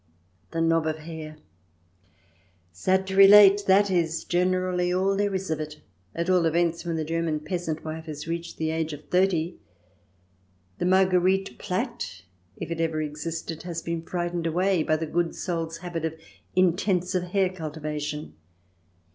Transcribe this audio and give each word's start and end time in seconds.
The 0.49 0.61
knob 0.61 0.87
of 0.87 0.97
hair 0.97 1.35
I 1.37 1.41
Sad 2.71 3.05
to 3.05 3.15
relate, 3.15 3.65
that 3.67 3.91
is 3.91 4.23
generally 4.23 4.91
all 4.91 5.15
there 5.15 5.35
is 5.35 5.51
of 5.51 5.59
it, 5.59 5.79
at 6.15 6.27
all 6.27 6.47
events 6.47 6.83
when 6.83 6.95
the 6.95 7.05
German 7.05 7.39
peasant 7.41 7.85
wife 7.85 8.05
has 8.07 8.27
reached 8.27 8.57
the 8.57 8.71
age 8.71 8.93
of 8.93 9.09
thirty. 9.09 9.59
The 10.79 10.85
Marguerite 10.87 11.55
plait, 11.59 12.23
if 12.57 12.71
it 12.71 12.81
ever 12.81 12.99
existed, 12.99 13.61
has 13.61 13.83
been 13.83 14.01
frightened 14.01 14.47
away 14.47 14.81
by 14.81 14.95
the 14.95 15.05
good 15.05 15.35
soul's 15.35 15.77
habit 15.77 16.03
of 16.05 16.15
intensive 16.55 17.25
hair 17.25 17.49
cultivation. 17.49 18.33